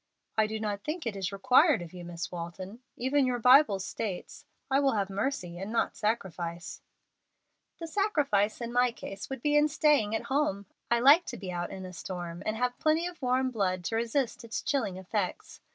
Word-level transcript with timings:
"I 0.35 0.47
do 0.47 0.59
not 0.59 0.83
think 0.83 1.05
it 1.05 1.15
is 1.15 1.31
required 1.31 1.83
of 1.83 1.93
you, 1.93 2.03
Miss 2.03 2.31
Walton. 2.31 2.79
Even 2.97 3.27
your 3.27 3.37
Bible 3.37 3.77
states, 3.77 4.45
'I 4.71 4.79
will 4.79 4.91
have 4.93 5.11
mercy 5.11 5.59
and 5.59 5.71
not 5.71 5.95
sacrifice.'" 5.95 6.81
"The 7.77 7.85
'sacrifice' 7.85 8.61
in 8.61 8.73
my 8.73 8.91
case 8.93 9.29
would 9.29 9.43
be 9.43 9.55
in 9.55 9.67
staying 9.67 10.15
at 10.15 10.23
home. 10.23 10.65
I 10.89 11.01
like 11.01 11.25
to 11.25 11.37
be 11.37 11.51
out 11.51 11.69
in 11.69 11.85
a 11.85 11.93
storm, 11.93 12.41
and 12.47 12.57
have 12.57 12.79
plenty 12.79 13.05
of 13.05 13.21
warm 13.21 13.51
blood 13.51 13.83
to 13.83 13.95
resist 13.95 14.43
its 14.43 14.63
chilling 14.63 14.97
effects. 14.97 15.61